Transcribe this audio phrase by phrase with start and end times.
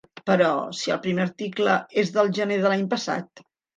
[0.29, 0.47] Però
[0.77, 3.45] si el primer article és del gener de l'any passat!